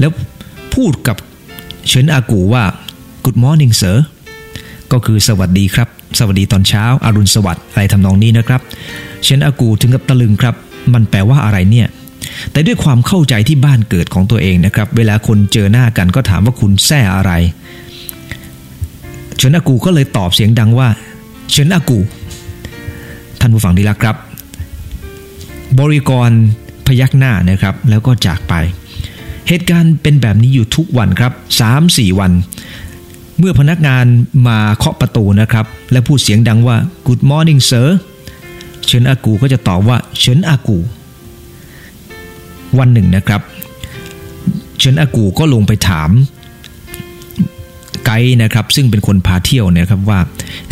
[0.00, 0.10] แล้ว
[0.74, 1.16] พูดกับ
[1.88, 2.64] เฉินอากูว่า
[3.24, 3.96] Good morning sir
[4.92, 5.88] ก็คือสวัสดีครับ
[6.18, 8.60] สวัสดีตอนเช้าอารุณสวัสดิ์อะไรทำนองนี้นะครับ
[9.24, 10.54] เฉินอากูถึงกับตะลึงครับ
[10.94, 11.88] มันแปลว่าอะไรเนี่ย
[12.52, 17.32] แต่ด้วยความเข้าใจที่บ้านเกิดของตัวเองนะครับ เวลาคนเจอหน้ากันก็ถามว่าคุณแซ่อะไร
[19.36, 20.88] เฉินอากูก็เลยตอบเสียงดังว่า
[21.50, 21.98] เฉินอากู
[23.40, 24.16] ท่านผู้ฟังที่รักครับ
[25.78, 26.30] บริกร
[26.86, 28.54] พยักหน้านะครับ แล้วก็จากไป
[29.48, 31.32] เหตุการณ์เป็นแบบนี้อยู่ทุกวันครับ
[31.76, 32.32] 3-4 วัน
[33.38, 34.04] เมื่อพนักงาน
[34.46, 37.88] มาเคาะประตูนะครับ และพูดเสียงดังว่า Good morning sir
[38.86, 40.78] เฉินอากูก็จะตอบว่าเฉินอากู
[42.78, 43.40] วันหนึ่งนะครับ
[44.78, 46.10] เฉินอากูก็ลงไปถาม
[48.06, 50.20] ไกด์นะครับ ซึ่งเป็นคนพาเที่ยวเนี่ยครับว่า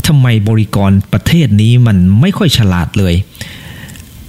[0.07, 3.15] ทำไมบริกรประเทศนี้มันไม่ค่อยฉลาดเลย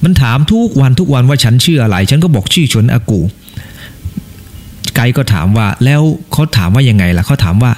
[0.03, 3.19] มันถามทุกวันทุกวันว่าฉันชื่ออะไร ฉันก็บอกชื่อเฉินอากู
[5.05, 7.71] กด์ก็ถามว่าแล้วเขาถามว่ายังไงล่ะเขาถามว่า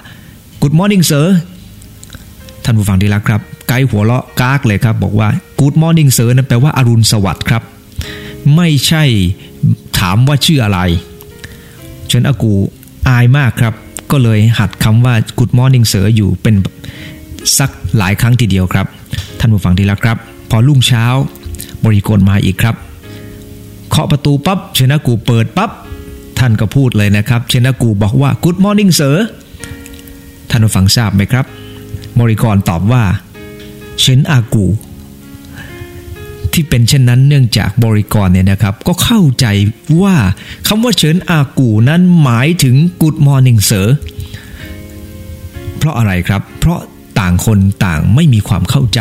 [0.62, 1.28] Good morning sir
[2.64, 7.64] ท่านผู้ฟังที่รักครับ ไกด์หัวเราะกากเลยครับบอกว่า Good morning sir นั้นแปลว่าอารุณสวัสดิ์ครับ
[8.56, 9.04] ไม่ใช่
[10.00, 10.80] ถามว่าชื่ออะไร
[12.08, 12.54] เฉินอากู
[13.10, 13.74] อายมากครับ
[14.12, 16.56] ก็เลยหัดคำว่า Good morning sir อยู่เป็น
[17.58, 18.86] สักหลายครั้งทีเดียวครับ
[19.40, 20.18] ท่านผู้ฟังที่รักครับ
[20.50, 21.06] พอรุ่งเช้า
[21.86, 22.76] บริกรมาอีกครับ
[23.90, 25.72] เคาะประตูปับ๊บเชนากูเปิดปับ๊บ
[26.46, 29.16] ท่านก็พูดเลยนะครับ เชนากูบอกว่า Good morning sir
[30.50, 31.46] ท่านผู้ฟังทราบไหมครับ
[32.20, 33.04] บริกรตอบว่า
[34.00, 34.66] เชนอากู
[36.54, 39.46] ที่เป็นเช่นนั้นเนื่องจากบริกรเนี่ยนะครับ ก็เข้าใจ
[40.02, 40.16] ว่า
[40.68, 43.88] คำว่าเชิญอากูนั้นหมายถึง Good morning sir
[45.78, 46.80] เพราะอะไรครับ เพราะ
[47.20, 49.00] ต่างคนต่างไม่มีความเข้าใจ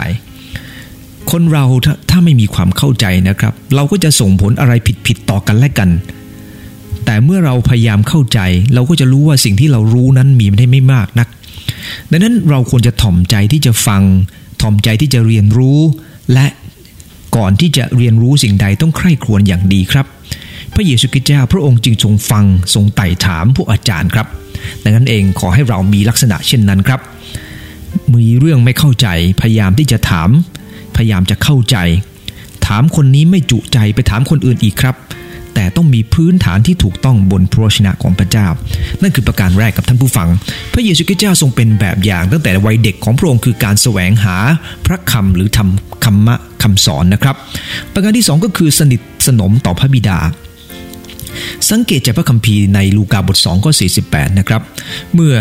[1.30, 4.72] คนเราถ้าถ้าไม่มีความเข้าใจนะครับ เราก็จะส่งผลอะไร
[5.06, 5.90] ผิดๆต่อกันและกัน
[7.04, 8.40] แต่เมื่อเราพยายามเข้าใจ
[8.75, 11.28] เราก็จะรู้ว่าสิ่งที่เรารู้นั้นมีไม่ได้ไม่มากนัก
[12.11, 14.02] ดังนั้นเราควรจะถ่อมใจที่จะฟัง
[14.62, 15.78] ถ่อมใจที่จะเรียนรู้
[16.32, 16.47] และ
[17.37, 20.06] ก่อนที่จะเรียนรู้สิ่งใดต้องใคร่ครวญอย่างดีครับ
[20.75, 22.44] พระเยซูคริสต์เจ้าพระองค์จึงทรงฟัง
[22.75, 24.26] ทรงไต่ถามผู้อาจารย์ครับ
[24.82, 27.00] ดังนั้นเองขอให้เรามีลักษณะเช่นนั้นครับ
[28.14, 29.09] มีเรื่องไม่เข้าใจ
[29.40, 30.31] พยายามที่จะถาม
[30.96, 31.76] พยายามจะเข้าใจ
[32.66, 34.94] ถามคนนี้ไม่จุใจไปถามคนอื่นอีกครับ
[35.54, 38.46] แต่ต้องมีพื้นฐานที่ถูกต้องบนพระวจนะของพระเจ้า
[39.02, 40.28] นั่นคือประการแรกกับท่านผู้ฟัง
[40.72, 44.36] พระเยซูคริสต์เจ้าทรงเป็นแบบอย่าง ตั้งแต่วัยเด็กของพระองค์คือการแสวงหา
[44.86, 47.36] พระคำหรือทำคำมะคำสอนนะครับ
[47.92, 50.18] ประการที่สองก็คือสนิทสนมต่อพระบิดา
[51.70, 53.72] สังเกตจากพระคัมภีร์ในลูกาบท2ข้อ
[54.04, 54.62] 48 นะครับ
[55.14, 55.36] เมื่อ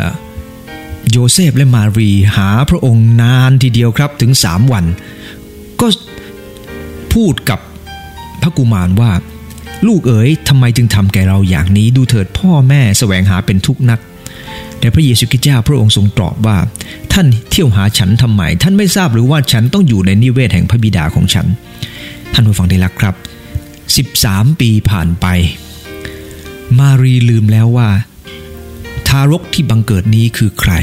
[1.12, 4.86] โยเซฟและมารีหาพระองค์นานทีเดียวครับถึงสามวัน
[5.82, 5.88] ก็
[7.13, 7.60] พูดกับ
[8.41, 9.12] พระกุมารว่า
[9.88, 14.00] ลูกเอ๋ยทำไมจึงทำแก่เราอย่างนี้ดูเถิดพ่อแม่แสวงหาเป็นทุกข์นัก
[14.80, 16.58] แต่พระเยซูคริสต์เจ้าพระองค์ทรงตอบว่า
[17.13, 21.48] ท่านเที่ยวหาฉันทำไม ท่านไม่ทราบหรือว่าฉันต้องอยู่ในนิเวศแห่งพระบิดาของฉัน
[22.34, 23.15] ท่านผู้ฟังได้รักครับ
[24.08, 25.26] 13 ปีผ่านไป
[26.80, 27.89] มารีลืมแล้วว่า
[29.08, 30.74] ทารกที่บังเกิดนี้คือใคร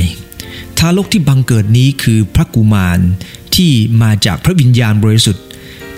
[0.79, 2.99] ทารกที่บังเกิดนี้คือพระกุมาร
[3.55, 3.71] ที่
[4.03, 5.45] มาจากพระวิญญาณบริสุทธิ์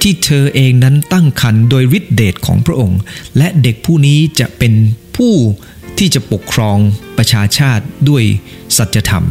[0.02, 3.00] ที่เธอเองนั้นตั้งครรภ์โดยฤทธิเดชของพระองค์
[3.38, 4.72] และเด็กผู้นี้จะเป็น
[5.16, 5.34] ผู้
[5.98, 6.78] ที่จะปกครอง
[7.18, 8.22] ประชาชาติด้วย
[8.76, 9.24] สัจธรรม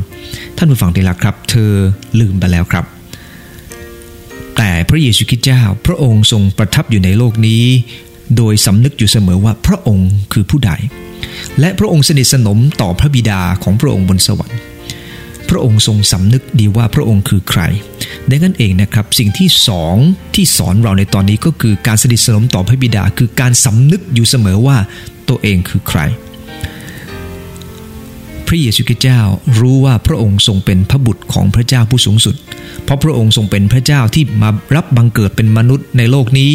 [0.57, 1.71] ท่านผู้ฟังที่รักครับ เธอ
[2.19, 2.85] ลืมไปแล้วครับ
[4.57, 7.63] แต่พระเยซูคริสต์เจ้าพระองค์ทรงประทับอยู่ในโลกนี้
[8.37, 10.71] โดยสำนึกอยู่เสมอว่าพระองค์คือผู้ใด
[11.59, 14.59] และพระองค์สนิทสนมต่อพระบิดาของพระองค์บนสวรรค์
[15.49, 17.61] พระองค์ทรงสำนึกดีว่าพระองค์คือใคร
[18.29, 19.95] ดังนั้นเองนะครับสิ่งที่สอง
[20.35, 24.77] ที่สอนเราในตอนนี้ก็คือการสนิทสนมต่อพระบิดา คือการสำนึกอยู่เสมอว่า
[25.29, 25.99] ตัวเองคือใคร
[28.47, 29.21] พระเยซูคริสต์เจ้า
[29.59, 32.35] รู้ว่าพระองค์ทรงเป็นพระบุตรของพระเจ้าผู้สูงสุด
[32.83, 36.51] เพราะพระองค์ทรงเป็นพระเจ้าที่มารับบังเกิดเป็นมนุษย์ในโลกนี้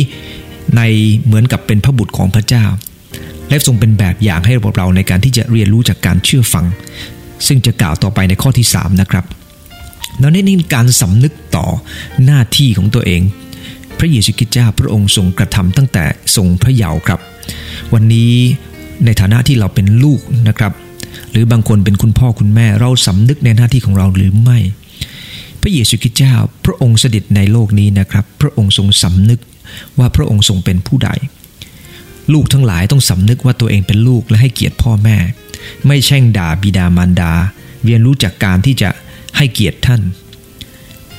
[0.76, 0.82] ใน
[1.24, 2.64] เหมือนกับเป็นพระบุตรของพระเจ้า
[3.48, 6.66] และทรงเป็นแบบอย่างให้เราในการที่จะเรียนรู้จากการเชื่อฟัง
[7.46, 9.24] ซึ่งจะกล่าวต่อไปในข้อที่ 3 นะครับ
[10.18, 11.66] แล้วนี่การสำนึกต่อ
[12.24, 13.22] หน้าที่ของตัวเอง
[13.98, 16.04] พระเยซูคริสต์เจ้าพระองค์ทรงกระทำตั้งแต่
[16.36, 17.20] ทรงพระเยาว์ครับ
[17.94, 18.32] วันนี้
[19.04, 20.72] ในฐานะที่เราเป็นลูกนะครับ
[21.30, 24.58] หรือบางคนเป็นคุณพ่อคุณแม่เราสำนึกในหน้าที่ของเราหรือไม่
[25.60, 29.40] พระเยซูคริสต์เจ้าพระองค์เสด็จในโลกนี้นะครับ พระองค์ทรงสำนึก
[29.98, 31.10] ว่าพระองค์ทรงเป็นผู้ใด
[32.32, 35.16] ลูกทั้งหลายต้องสำนึกว่าตัวเองเป็นลูกและให้เกียรติพ่อแม่
[35.86, 37.32] ไม่แช่งด่าบิดามารดา
[37.84, 38.88] เรียนรู้จากการที่จะ
[39.36, 40.02] ให้เกียรติท่าน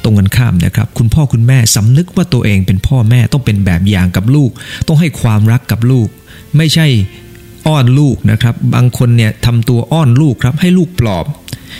[0.03, 4.51] ตรงกันข้ามนะครับ คุณพ่อคุณแม่สำนึกว่าตัวเองเป็นพ่อแม่ต้องเป็นแบบอย่างกับลูก
[4.87, 6.07] ต้องให้ความรักกับลูก
[6.57, 6.87] ไม่ใช่
[7.67, 11.25] อ้อนลูกนะครับ บางคนเนี่ยทำตัวอ้อนลูกครับให้ลูกปลอบ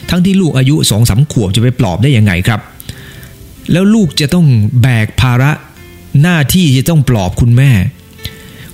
[0.10, 2.60] ทั้งที่ลูกอายุสองสามขวบจะไปปลอบได้ยังไงครับ
[3.72, 4.46] แล้วลูกจะต้อง
[4.82, 5.52] แบกภาระ
[6.22, 7.72] หน้าที่จะต้องปลอบคุณแม่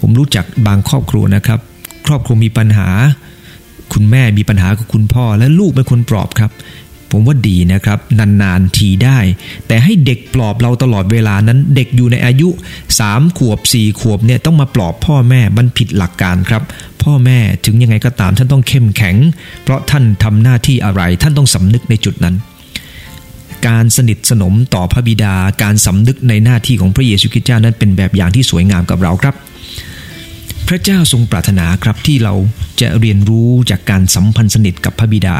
[0.01, 1.59] ผมรู้จักบางครอบครัวนะครับ
[2.07, 2.89] ครอบครัวมีปัญหา
[3.93, 6.51] คุณแม่มีปัญหากับคุณพ่อ และลูกเป็นคนปลอบครับ
[7.11, 9.17] ผมว่าดีนะครับ นานๆทีได้
[9.67, 12.49] แต่ให้เด็กปลอบเราตลอดเวลานั้น เด็กอยู่ในอายุ
[12.93, 16.63] 3 ขวบ 4 ขวบเนี่ยต้องมาปลอบพ่อแม่มันผิดหลักการครับ
[17.03, 19.15] พ่อแม่ถึงยังไงก็ตามท่านต้องเข้มแข็ง
[19.63, 22.35] เพราะท่านทำหน้าที่อะไรท่านต้องสำนึกในจุดนั้น
[23.67, 29.35] การสนิทสนมต่อพระบิดา การสำนึกในหน้าที่ของพระเยซูคริสต์เจ้านั้นเป็นแบบอย่างที่สวยงามกับเราครับ
[30.73, 32.33] ระเจ้าทรงปรารถนาครับที่เรา
[32.81, 35.35] จะเรียนรู้จากการสัมพันธ์สนิทกับพระบิดา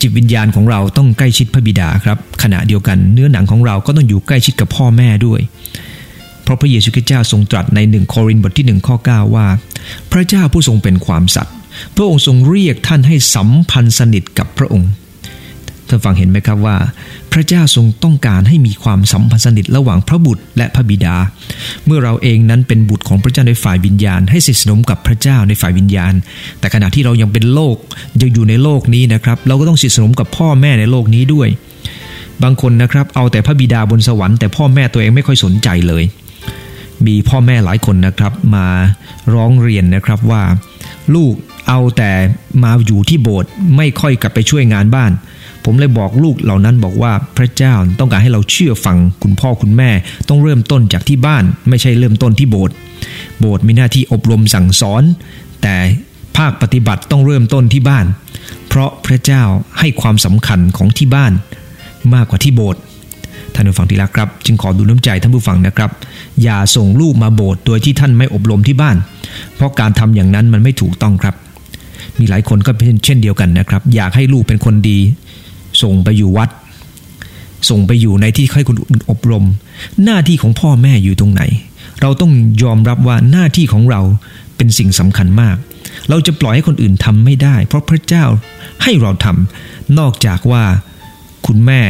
[0.00, 5.40] จิตวิญญาณของเราต้องใกล้ชิดพระบิดาครับ ขณะเดียวกันเนื้อหนังของเราก็ต้องอยู่ใกล้ชิดกับพ่อแม่ด้วย
[6.42, 9.46] เพราะพระเยซูคริสต์เจ้าทรงตรัสในหนึ่งโครินธ์บทที่หนึ่งข้อ9ว่า
[10.12, 11.54] พระเจ้าผู้ทรงเป็นความสัตย์
[11.94, 14.90] พระองค์ทรงเรียกท่านให้สัมพันธ์สนิทกับพระองค์
[15.88, 16.76] ท่านฟังเห็นไหมครับว่า
[17.32, 21.16] พระเจ้าทรงต้องการให้มีความสัมพันธ์สนิทระหว่างพระบุตรและพระบิดา
[21.86, 26.14] เมื่อเราเองนั้นเป็นบุตรของพระเจ้าในฝ่ายวิญญาณ ให้สิทสนมกับพระเจ้าในฝ่ายวิญญาณ
[26.60, 27.76] แต่ขณะที่เรายังเป็นโลก
[28.20, 31.48] ยังอยู่ในโลกนี้นะครับ เราก็ต้องสิทสนมกับพ่อแม่ในโลกนี้ด้วย
[32.42, 36.04] บางคนนะครับเอาแต่พระบิดาบนสวรรค์แต่พ่อแม่ตัวเองไม่ค่อยสนใจเลย
[37.06, 38.66] มีพ่อแม่หลายคนนะครับมา
[39.34, 40.42] ร้องเรียนนะครับว่า
[41.14, 41.34] ลูก
[41.68, 42.12] เอาแต่
[42.62, 45.10] มาอยู่ที่โบสถ์ไม่ค่อยกลับไปช่วยงานบ้าน
[45.64, 49.90] ผมเลยบอกลูกเหล่านั้นบอกว่าพระเจ้าต้องการให้เราเชื่อฟังคุณพ่อคุณแม่
[50.28, 52.74] ต้องเริ่มต้นจากที่บ้าน ไม่ใช่เริ่มต้นที่โบสถ์
[53.40, 55.02] โบสถ์มีหน้าที่อบรมสั่งสอน
[55.62, 55.76] แต่
[56.36, 58.06] ภาคปฏิบัติต้องเริ่มต้นที่บ้าน
[58.68, 59.42] เพราะพระเจ้า
[59.78, 61.32] ให้ความสำคัญของที่บ้าน
[62.14, 62.80] มากกว่าที่โบสถ์
[63.54, 65.90] ท่านผู้ฟังที่รักครับ จึงขอดูน้ำใจท่านผู้ฟังนะครับ
[66.42, 68.96] อย่าส่งลูกมาโบสถ์โดยที่ท่านไม่อบรมที่บ้าน
[69.54, 71.34] เพราะการทำอย่างนั้นมันไม่ถูกต้องครับ
[72.18, 74.98] มีหลายคนก็เป็นเช่นเดียวกันนะครับ อยากให้ลูกเป็นคนดี
[75.82, 76.50] ส่งไปอยู่วัด
[77.68, 79.44] ส่งไปอยู่ในที่ให้คนอื่นอบรม
[80.04, 81.42] หน้าที่ของพ่อแม่อยู่ตรงไหน
[82.00, 82.32] เราต้อง
[82.62, 84.00] ยอมรับว่าหน้าที่ของเรา
[84.56, 85.56] เป็นสิ่งสำคัญมาก
[86.08, 88.24] เราจะปล่อยให้คนอื่นทำไม่ได้ เพราะพระเจ้า
[88.82, 90.64] ให้เราทำนอกจากว่า
[91.46, 91.80] คุณแม่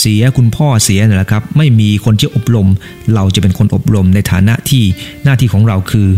[0.00, 2.68] เสียคุณพ่อเสียนี่แหละครับ ไม่มีคนที่อบรม
[3.14, 4.84] เราจะเป็นคนอบรมในฐานะที่
[5.24, 6.08] หน้าที่ของเราคือ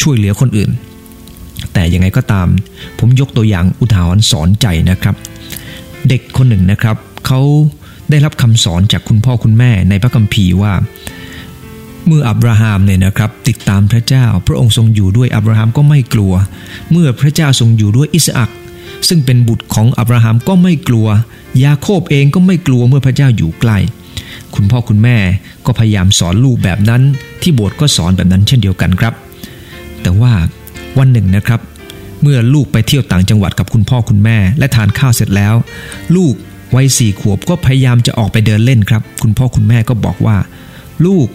[0.00, 0.70] ช่วยเหลือคนอื่น
[1.72, 2.48] แต่ยังไงก็ตาม
[2.98, 5.14] ผมยกตัวอย่างอุทาหรณ์สอนใจนะครับ
[6.08, 7.40] เด็กคนหนึ่งนะครับเขา
[8.10, 10.72] ได้รับคำสอนจากคุณพ่อคุณแม่ในพระคัมภีร์ว่า
[12.06, 16.34] เมื่ออับราฮัมเนี่ยนะครับ ติดตามพระเจ้า พระองค์ทรงอยู่ด้วยอับราฮัมก็ไม่กลัว
[16.90, 18.50] เมื่อพระเจ้าทรงอยู่ด้วยอิสอัก
[19.08, 21.08] ซึ่งเป็นบุตรของอับราฮัมก็ไม่กลัว
[21.64, 23.78] ยาโคบเองก็ไม่กลัวเมื่อพระเจ้าอยู่ใกล้
[24.54, 25.16] คุณพ่อคุณแม่
[25.66, 27.02] ก็พยายามสอนลูกแบบนั้น
[27.42, 29.14] ที่โบสถ์ก็สอนแบบนั้นเช่นเดียวกันครับ
[30.02, 30.32] แต่ว่า
[30.98, 31.60] วันหนึ่งนะครับ
[32.22, 35.54] เมื่อลูกไปเที่ยวต่างจังหวัดกับคุณพ่อคุณแม่ และทานข้าวเสร็จแล้ว
[36.16, 36.34] ลูก
[36.74, 40.36] วัยสี่ขวบก็พยายามจะออกไปเดินเล่นครับ คุณพ่อคุณแม่ก็บอกว่า
[41.06, 41.26] ลูก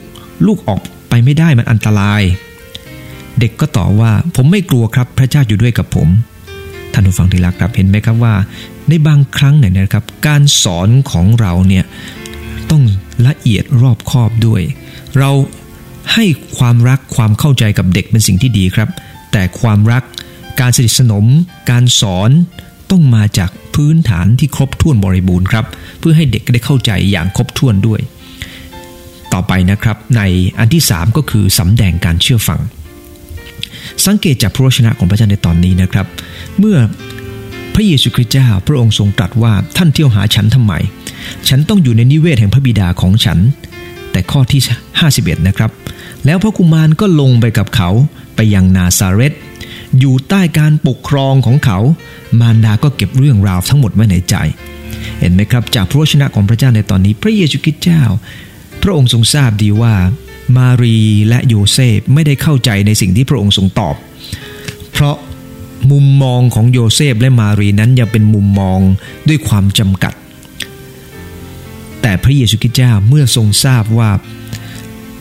[0.45, 2.21] ลูกออกไปไม่ได้มันอันตราย
[3.39, 6.07] เด็กก็ตอบว่าผมไม่กลัวครับพระเจ้าอยู่ด้วยกับผม
[6.93, 8.35] ท่านผู้ฟังที่รักครับเห็นไหมครับว่า
[8.87, 11.85] ในบางครั้งเนี่ยนะครับ การสอนของเราเนี่ย
[12.71, 12.83] ต้อง
[13.27, 14.61] ละเอียดรอบคอบด้วย
[15.19, 15.31] เรา
[16.13, 16.25] ให้
[16.57, 18.89] ความรักความเข้าใจกับเด็กเป็นสิ่งที่ดีครับ
[19.31, 20.03] แต่ความรัก
[20.59, 21.25] การสนิทสนม
[21.71, 22.31] การสอน
[22.91, 25.65] ต้องมาจากพื้นฐานที่ครบถ้วนบริบูรณ์ครับ
[25.99, 27.99] เพื่อให้เด็กได้เข้าใจอย่างครบถ้วนด้วย
[29.33, 30.21] ต่อไปนะครับใน
[30.59, 32.59] อันที่ 3 ก็คือสำแดงการเชื่อฟัง
[34.05, 36.05] สังเกตจากพระวจนะของพระเจ้าในตอนนี้นะครับ
[36.59, 36.77] เมื่อ
[37.73, 40.73] พระเยซูคริสต์เจ้าพระองค์ทรงตรัสว่าท่านเที่ยวหาฉันทำไม
[41.47, 43.39] ฉันต้องอยู่ในนิเวศแห่งพระบิดาของฉัน
[44.11, 44.61] แต่ข้อที่
[45.03, 45.71] 51 นะครับ
[46.25, 47.89] แล้วพระกุมารก็ลงไปกับเขา
[48.35, 49.33] ไปยังนาซาเรต
[49.99, 51.79] อยู่ใต้การปกครองของเขา
[52.39, 54.35] มารดาก็เก็บเรื่องราวทั้งหมดไว้ในใจ
[55.19, 58.03] เห็นไหมครับ จากพระวจนะของพระเจ้าในตอนนี้ พระเยซูคริสต์เจ้า
[58.83, 59.93] พระองค์ทรงทราบดีว่า
[60.57, 60.97] มารี
[61.29, 63.95] และโยเซฟไม่ได้เข้าใจในสิ่งที่พระองค์ทรงตอบ
[64.91, 65.15] เพราะ
[65.91, 68.79] มุมมองของโยเซฟและมารีนั้นยังเป็นมุมมอง
[69.27, 70.13] ด้วยความจำกัด
[72.01, 74.09] แต่พระเยซูคริสต์เจ้าเมื่อทรงทราบว่า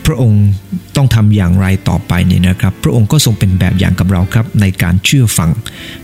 [0.05, 0.43] พระองค์
[0.95, 5.49] ต้องทำอย่างไรต่อไปเนี่ยนะครับ พระองค์ก็ทรงเป็นแบบอย่างกับเราครับในการเชื่อฟัง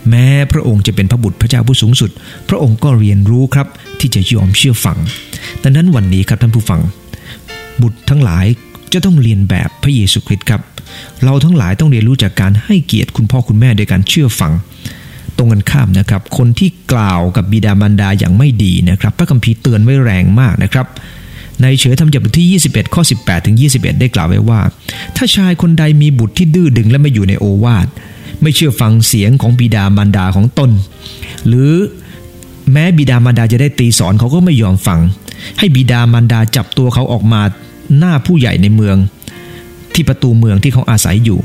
[0.08, 2.10] แม้พระองค์จะเป็นพระบุตรพระเจ้าผู้สูงสุด
[2.48, 3.66] พระองค์ก็เรียนรู้ครับ
[4.00, 4.98] ที่จะยอมเชื่อฟัง
[5.62, 6.80] ดังนั้นวันนี้ครับท่านผู้ฟัง
[7.82, 8.46] บุตรทั้งหลาย
[8.92, 10.60] จะต้องเรียนแบบพระเยซูคริสต์ครับ
[11.24, 14.52] เราทั้งหลายต้องเรียนรู้จากการให้เกียรติคุณพ่อคุณแม่โดยการเชื่อฟัง
[15.36, 20.86] ตรงกันข้ามนะครับ คนที่กล่าวกับบิดามารดาอย่างไม่ดีนะครับ พระคัมภีร์เตือนไว้แรงมากนะครับ
[21.62, 24.60] ในเฉยธรรมจับทที่ 21 ข้อ 18 ถึง 21 ได้กล่าวไว้ว่า
[25.16, 27.86] ถ้าชายคนใดมีบุตรที่ดื้อดึงและไม่อยู่ในโอวาท
[28.42, 30.70] ไม่เชื่อฟังเสียงของบิดามารดาของตน
[31.46, 31.72] หรือ
[32.72, 35.00] แม้บิดามารดาจะได้ตีสอนเขาก็ไม่ยอมฟัง
[35.58, 37.42] ให้บิดามารดาจับตัวเขาออกมา
[37.98, 38.96] หน้าผู้ใหญ่ในเมือง
[39.94, 41.38] ที่ประตูเมืองที่เขาอาศัยอยู่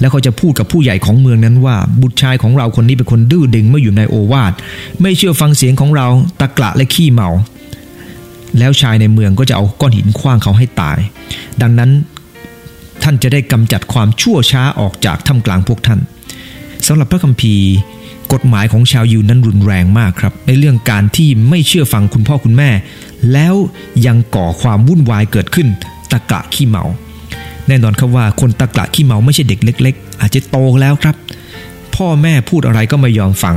[0.00, 4.52] แล้วเขาจะพูดกับผู้ใหญ่ของเมืองนั้นว่า บุตรชายของเราคนนี้เป็นคนดื้อดึงเมื่ออยู่ในโอวาท
[5.00, 6.06] ไม่เชื่อฟังเสียงของเรา
[6.40, 7.28] ตะกละและขี้เมา
[8.58, 10.98] แล้วชายในเมืองก็จะเอาก้อนหินคว้างเขาให้ตาย
[11.62, 11.90] ดังนั้น
[13.02, 16.00] ท่านจะได้กำจัดความชั่วช้าออกจากท่ามกลางพวกท่าน
[16.86, 17.66] สำหรับพระคัมภีร์
[18.32, 22.70] กฎหมายของชาวยิวนั้นรุนแรงมากครับ ในเรื่องการที่ไม่เชื่อฟังคุณพ่อคุณแม่
[23.32, 23.54] แล้ว
[24.06, 25.68] ยังก่อความวุ่นวายเกิดขึ้น
[26.12, 26.84] ตะกะขี้เมา
[27.68, 31.16] แน่นอนครับว่าคนตะกะขี้เมาไม่ใช่เด็กเล็ก ๆ อาจจะโตแล้วครับ
[31.96, 33.56] พ่อแม่พูดอะไรก็ไม่ยอมฟัง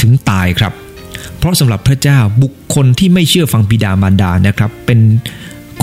[0.00, 0.72] ถึงตายครับ
[1.38, 5.00] เพราะสำหรับพระเจ้าบุคคลที่ไม่เชื่อฟังบิดามารดานะครับ เป็น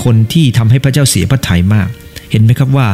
[0.04, 1.88] คนที่ทำให้พระเจ้าเสียพระทัยมาก
[2.30, 2.86] เห็นไหมครับว่า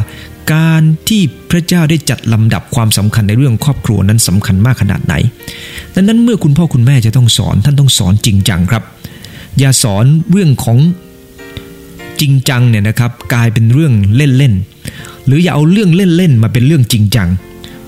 [0.52, 5.14] การที่พระเจ้าได้จัดลำดับความสำคัญในเรื่องครอบครัวนั้นสำคัญมากขนาดไหน
[5.94, 8.82] ดังนั้นเมื่อคุณพ่อคุณแม่จะต้องสอนท่านต้องสอนจริงจังครับ
[9.58, 10.78] อย่าสอนเรื่องของ
[12.20, 17.28] จริงจังเนี่ยนะครับกลายเป็นเรื่องเล่นๆหรืออย่าเอาเรื่องเล่นๆมาเป็นเรื่องจริงจัง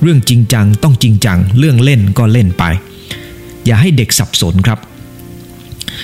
[0.03, 2.65] เรื่องจริงจังต้องจริงจัง เรื่องเล่นก็เล่นไป
[3.69, 4.79] อย่าให้เด็กสับสนครับ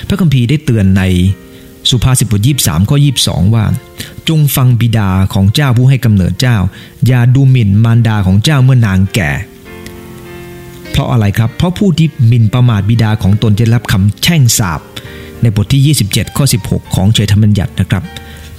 [0.07, 1.03] พระคัมภีร์ได้เตือนใน
[1.89, 3.65] สุภาษิตบทยี่สามข้อยีสองว่า
[4.29, 6.57] จงฟังบิดาของเจ้าผู้ให้กำเนิดเจ้า
[7.07, 9.31] อย่าดูหมิ่นมารดาของเจ้าเมื่อนางแก่
[10.91, 14.81] เพราะอะไรครับ เพราะผู้ที่หมิ่นประมาทบิดาของตนจะรับคำแช่งสาป
[15.41, 18.03] ในบทที่ 27ข้อ16 ของเฉยธรรมัญญัตินะครับ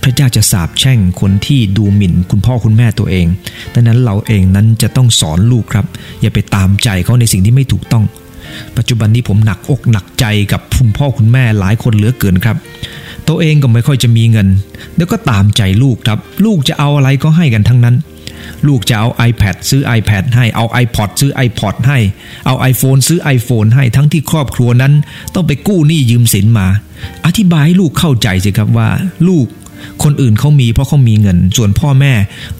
[0.03, 3.27] พระเจ้าจะสาปแช่งคนที่ดูหมิ่นคุณพ่อคุณแม่ตัวเอง
[3.75, 5.87] ดังนั้นเราเองนั้นจะต้องสอนลูกครับ
[6.21, 8.05] อย่าไปตามใจเขาในสิ่งที่ไม่ถูกต้อง
[8.77, 12.57] ปัจจุบันนี้ผมหนักอกหนักใจกับคุณพ่อคุณแม่หลายคนเหลือเกินครับ
[13.29, 14.49] ตัวเองก็ไม่ค่อยจะมีเงิน
[14.97, 17.97] แล้วก็ตามใจลูกครับ ลูกจะเอาอะไรก็ให้กันทั้งนั้น
[18.67, 21.99] ลูกจะเอา iPad ซื้อ iPad ให้ เอา iPod ซื้อ iPod ให้
[22.47, 24.93] เอา iPhone ซื้อ iPhone ให้ ทั้งที่ครอบครัวนั้น
[25.35, 26.69] ต้องไปกู้หนี้ยืมสินมา
[27.27, 28.89] อธิบายให้ลูกเข้าใจสิครับว่า
[29.29, 29.47] ลูก
[30.03, 32.13] คนอื่นเขามีเพราะเขามีเงิน ส่วนพ่อแม่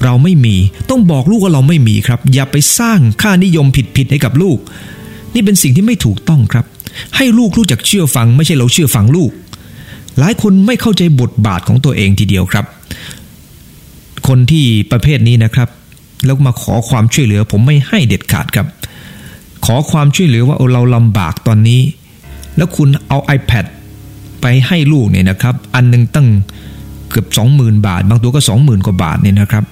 [0.03, 0.57] เราไม่มี
[0.91, 4.59] ต้องบอกลูกว่าเราไม่มีครับ อย่าไปสร้างค่านิยมผิดๆให้กับลูก
[5.37, 6.65] นี่เป็นสิ่งที่ไม่ถูกต้องครับ
[7.17, 9.31] ให้ลูกรู้จักเชื่อฟัง ไม่ใช่เราเชื่อฟังลูก
[10.19, 12.65] หลายคนไม่เข้าใจบทบาทของตัวเองทีเดียวครับ
[14.29, 15.69] คนที่ประเภทนี้นะครับ
[16.25, 18.67] แล้วมาขอความช่วยเหลือ ผมไม่ให้เด็ดขาดครับ
[19.67, 21.81] ขอความช่วยเหลือว่าเราลำบากตอนนี้
[22.57, 23.65] แล้วคุณเอา iPad
[24.41, 26.29] ไปให้ลูกเนี่ยนะครับ อันหนึงตั้ง
[27.11, 29.65] เกือบ 20,000 บาท บางตัวก็ 20,000 กว่าบาทเนี่ยนะครับ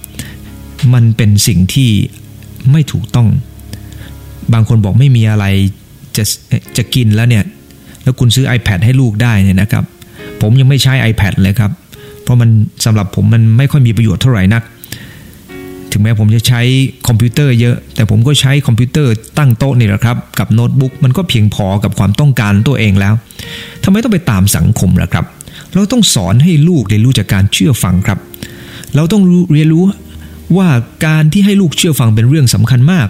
[0.92, 1.90] มันเป็นสิ่งที่
[2.70, 3.29] ไม่ถูกต้อง
[4.52, 5.44] บางคนบอกไม่มีอะไร
[6.16, 6.24] จะ
[6.76, 7.44] จะกินแล้วเนี่ย
[8.02, 9.85] แล้วคุณซื้อ iPad ให้ลูกได้เนี่ยนะครับ
[10.40, 11.70] ผมยังไม่ใช้ iPad เลยครับ
[12.22, 12.50] เพราะมัน
[12.85, 14.62] สำหรับผมมันไม่ค่อยมีประโยชน์เท่าไหร่นัก
[15.92, 16.61] ถึงแม้ผมจะใช้
[17.09, 23.14] คอมพิวเตอร์เยอะ แต่ผมก็ใช้คอมพิวเตอร์ตั้งโต๊ะนี่แหละครับ กับโน้ตบุ๊กมันก็เพียงพอกับความต้องการตัวเองแล้ว
[23.85, 25.24] ทำไมต้องไปตามสังคมล่ะครับ
[25.74, 28.18] เราต้องสอนให้ลูกเรียนรู้จากการเชื่อฟังครับ
[28.94, 29.85] เราต้องเรียนรู้
[30.57, 30.68] ว่า
[31.07, 33.09] การที่ให้ลูกเชื่อฟังเป็นเรื่องสำคัญมาก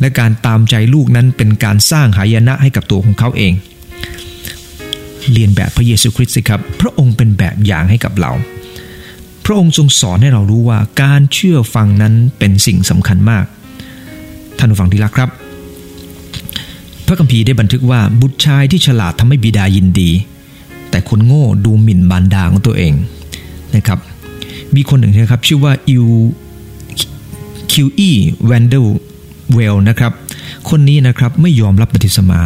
[0.00, 3.52] และการตามใจลูกนั้นเป็นการสร้างหายนะให้กับตัวของเขาเอง
[5.32, 8.32] เรียนแบบพระเยซูคริสต์สิครับ พระองค์เป็นแบบอย่างให้กับเรา
[9.44, 13.44] พระองค์ทรงสอนให้เรารู้ว่าการเชื่อฟังนั้นเป็นสิ่งสำคัญมาก
[14.58, 15.30] ท่านผู้ฟังที่รักครับ
[17.06, 20.10] พระคัมภีร์ได้บันทึกว่าบุตรชายที่ฉลาดทำให้บิดายินดี
[20.90, 22.94] แต่คนโง่ดูหมิ่นมารดาของตัวเอง
[23.76, 23.98] นะครับ
[24.74, 26.06] มีคนหนึ่งนะครับชื่อว่าอิว
[27.72, 28.10] คิวอี
[28.46, 28.86] แวนเดล
[29.54, 30.12] เวลนะครับ
[30.70, 32.40] คนนี้นะครับไม่ยอมรับบัพติศมา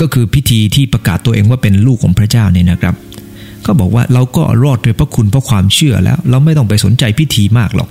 [0.00, 2.94] ก็คือพิธีที่ประกาศตัวเองว่าเป็นลูกของพระเจ้าเนี่ยนะครับ
[3.66, 7.88] ก็บอกว่าเราก็รอดด้วยพระคุณเพราะความเชื่อแล้ว เราไม่ต้องไปสนใจพิธีมากหรอก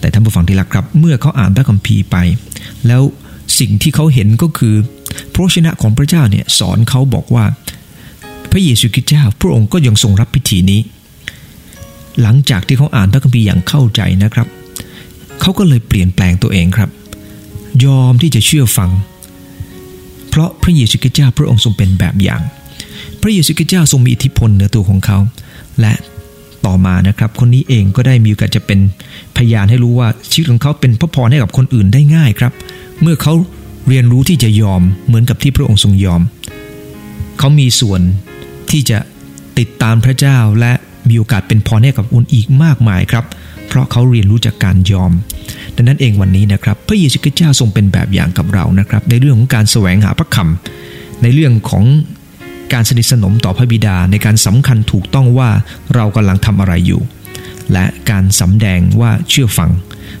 [0.00, 2.16] แต่ท่านผู้ฟังที่รักครับ เมื่อเขาอ่านพระคัมภีร์ไป
[2.86, 3.02] แล้ว
[3.58, 4.74] สิ่งที่เขาเห็นก็คือ
[5.32, 7.44] พระชนะของพระเจ้าเนี่ยสอนเขาบอกว่า
[8.50, 10.80] พระเยซูคริสต์เจ้าพระองค์ก็ยังทรงรับพิธีนี้
[12.22, 14.46] หลังจากที่เขาอ่านพระคัมภีร์อย่างเข้าใจนะครับ
[15.40, 16.90] เขาก็เลยเปลี่ยนแปลงตัวเองครับ
[17.84, 18.90] ยอมที่จะเชื่อฟัง
[20.28, 22.42] เพราะพระเยซูคริสต์เจ้าพระองค์ทรงเป็นแบบอย่าง
[23.22, 25.18] พระเยซูคริสต์เจ้าทรงมีอิทธิพลเหนือตัวของเขา
[25.80, 25.94] และ
[26.66, 28.78] ต่อมานะครับ คนนี้เองก็ได้มีโอกาสจะเป็น
[29.36, 32.52] พยานให้รู้ว่าชีวิตของเขาเป็นพระพรให้กับคนอื่นได้ง่ายครับ
[33.02, 33.32] เมื่อเขา
[33.88, 36.22] เรียนรู้ที่จะยอมเหมือนกับที่พระองค์ทรงยอม
[37.38, 38.00] เขามีส่วน
[38.70, 38.98] ที่จะ
[39.58, 40.72] ติดตามพระเจ้าและ
[41.08, 43.24] มีโอกาสเป็นพรให้กับคนอีกมากมายครับ
[43.68, 45.12] เพราะเขาเรียนรู้จากการยอม
[45.76, 51.84] ดังนั้นเองวันนี้นะครับ พระเยซูคริสต์เจ้าทรงเป็นแบบอย่างกับเรานะครับ ในเรื่องของการแสวงหาพระคำในเรื่องของ
[52.72, 55.50] การสนิทสนมต่อพระบิดาในการสำคัญถูกต้องว่า
[55.94, 57.00] เรากำลังทำอะไรอยู่
[57.72, 59.70] และการสำแดงว่าเชื่อฟัง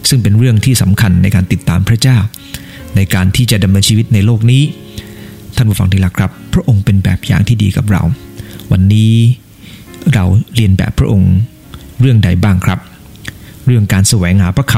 [0.08, 2.18] ซึ่งเป็นเรื่องที่สำคัญในการติดตามพระเจ้า
[2.96, 4.62] ในการที่จะดำเนินชีวิตในโลกนี้
[5.56, 8.02] ท่านผู้ฟังที่รักครับ พระองค์เป็นแบบอย่างที่ดีกับเรา
[8.72, 9.14] วันนี้
[10.14, 11.32] เราเรียนแบบพระองค์
[12.00, 12.78] เรื่องใดบ้างครับ
[13.68, 14.74] เรื่องการแสวงหาพระค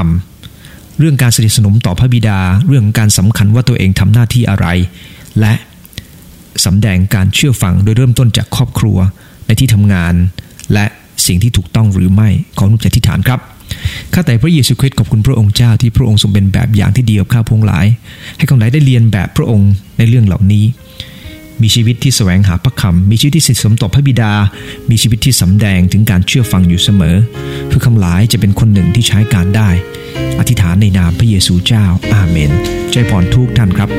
[0.49, 4.67] ำเรื่องการสนิทสนมต่อพระบิดา เรื่องการสำคัญว่าตัวเองทำหน้าที่อะไร
[5.41, 5.53] และ
[6.65, 8.99] สำแดงการเชื่อฟังโดยเริ่มต้นจากครอบครัว
[9.47, 10.15] ในที่ทำงาน
[10.73, 10.85] และ
[11.27, 13.41] สิ่งที่ถูกต้องหรือไม่ของนุอธิฐานครับ
[14.15, 17.87] ข้าแต่พระเยซูคริสต์ขอบคุณพระองค์เจ้าที่พระองค์ทรงเป็นแบบอย่างที่ดีกับข้าพงหลาย
[18.37, 20.65] ให้ข้าหลายได้เรียนแบบพระองค์ในเรื่องเหล่านี้
[21.63, 24.33] มีชีวิตที่แสวงหาพระคำมีชีวิตที่สิทธิสมต่อพระบิดา
[24.91, 27.17] มีชีวิตที่สำแดงถึงการเชื่อฟังอยู่เสมอ
[27.67, 29.69] เพื่อคำหลายจะเป็นคนหนึ่งที่ใช้การได้
[30.39, 32.51] อธิษฐานในนามพระเยซูเจ้า อาเมน
[32.93, 33.91] ใจพรทุกท่านครับ